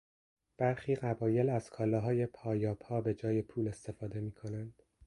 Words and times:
برخی 0.57 0.95
قبایل 0.95 1.49
از 1.49 1.69
کالاهای 1.69 2.25
پایاپا 2.25 3.01
به 3.01 3.13
جای 3.13 3.41
پول 3.41 3.67
استفاده 3.67 4.19
میکنند. 4.19 4.81